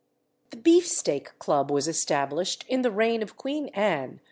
The 0.49 0.57
Beef 0.57 0.87
steak 0.87 1.37
Club 1.37 1.69
was 1.69 1.87
established 1.87 2.65
in 2.67 2.81
the 2.81 2.89
reign 2.89 3.21
of 3.21 3.37
Queen 3.37 3.65
Anne 3.67 3.69
(before 3.69 4.17
1709). 4.17 4.19